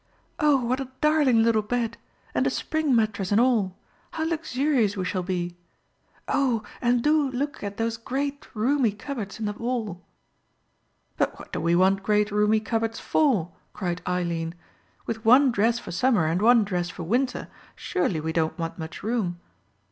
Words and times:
Oh, 0.39 0.65
what 0.65 0.79
a 0.79 0.89
darling 0.99 1.43
little 1.43 1.61
bed—and 1.61 2.47
a 2.47 2.49
spring 2.49 2.95
mattress 2.95 3.31
and 3.31 3.39
all. 3.39 3.77
How 4.09 4.23
luxurious 4.27 4.97
we 4.97 5.05
shall 5.05 5.21
be. 5.21 5.55
Oh, 6.27 6.63
and 6.81 7.03
do 7.03 7.29
look 7.29 7.61
at 7.63 7.77
those 7.77 7.97
great, 7.97 8.47
roomy 8.55 8.93
cupboards 8.93 9.39
in 9.39 9.45
the 9.45 9.53
wall." 9.53 10.03
"But 11.17 11.37
what 11.37 11.53
do 11.53 11.59
we 11.61 11.75
want 11.75 12.01
great, 12.01 12.31
roomy 12.31 12.61
cupboards 12.61 12.99
for?" 12.99 13.51
cried 13.73 14.01
Eileen. 14.07 14.55
"With 15.05 15.23
one 15.23 15.51
dress 15.51 15.77
for 15.77 15.91
summer 15.91 16.25
and 16.25 16.41
one 16.41 16.63
dress 16.63 16.89
for 16.89 17.03
winter, 17.03 17.47
surely 17.75 18.19
we 18.19 18.33
don't 18.33 18.57
want 18.57 18.79
much 18.79 19.03
room?" 19.03 19.39